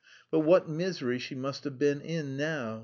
But 0.31 0.39
what 0.39 0.67
misery 0.67 1.19
she 1.19 1.35
must 1.35 1.63
have 1.63 1.77
been 1.77 2.01
in 2.01 2.35
now! 2.35 2.79